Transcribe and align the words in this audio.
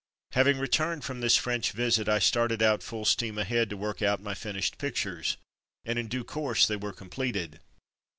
Having 0.31 0.57
returned 0.57 1.03
from 1.03 1.21
this 1.21 1.37
French 1.37 1.73
visit 1.73 2.09
I 2.09 2.17
started 2.17 2.63
out 2.63 2.81
full 2.81 3.05
steam 3.05 3.37
ahead 3.37 3.69
to 3.69 3.77
work 3.77 4.01
out 4.01 4.19
my 4.19 4.33
finished 4.33 4.79
pictures, 4.79 5.37
and 5.85 5.99
in 5.99 6.07
due 6.07 6.23
course 6.23 6.65
they 6.65 6.75
were 6.75 6.91
completed. 6.91 7.59